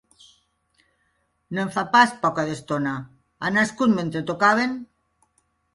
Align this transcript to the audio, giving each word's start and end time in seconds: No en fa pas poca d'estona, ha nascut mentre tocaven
No 1.57 1.61
en 1.65 1.69
fa 1.77 1.83
pas 1.97 2.15
poca 2.25 2.47
d'estona, 2.49 2.95
ha 3.49 3.53
nascut 3.61 3.97
mentre 4.01 4.29
tocaven 4.33 4.77